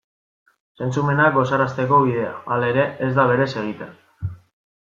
[0.85, 3.97] Zentzumenak gozarazteko bidea, halere, ez da berez egiten.